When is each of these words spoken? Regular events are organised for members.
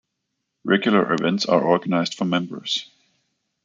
Regular 0.63 1.13
events 1.13 1.45
are 1.45 1.63
organised 1.63 2.17
for 2.17 2.25
members. 2.25 2.89